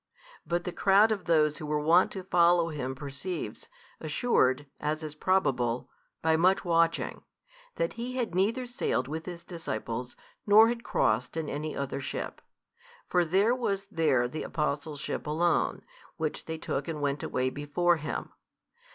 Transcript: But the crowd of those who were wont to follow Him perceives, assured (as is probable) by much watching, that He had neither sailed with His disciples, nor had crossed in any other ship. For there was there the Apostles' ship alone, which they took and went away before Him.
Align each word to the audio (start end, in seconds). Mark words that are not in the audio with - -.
But 0.47 0.63
the 0.63 0.71
crowd 0.71 1.11
of 1.11 1.25
those 1.25 1.59
who 1.59 1.67
were 1.67 1.79
wont 1.79 2.11
to 2.13 2.23
follow 2.23 2.69
Him 2.69 2.95
perceives, 2.95 3.69
assured 3.99 4.65
(as 4.79 5.03
is 5.03 5.13
probable) 5.13 5.91
by 6.23 6.35
much 6.35 6.65
watching, 6.65 7.21
that 7.75 7.93
He 7.93 8.15
had 8.15 8.33
neither 8.33 8.65
sailed 8.65 9.07
with 9.07 9.27
His 9.27 9.43
disciples, 9.43 10.15
nor 10.47 10.69
had 10.69 10.83
crossed 10.83 11.37
in 11.37 11.47
any 11.47 11.75
other 11.75 12.01
ship. 12.01 12.41
For 13.09 13.23
there 13.23 13.53
was 13.53 13.85
there 13.91 14.27
the 14.27 14.41
Apostles' 14.41 14.99
ship 15.01 15.27
alone, 15.27 15.83
which 16.17 16.45
they 16.45 16.57
took 16.57 16.87
and 16.87 16.99
went 16.99 17.21
away 17.21 17.51
before 17.51 17.97
Him. 17.97 18.31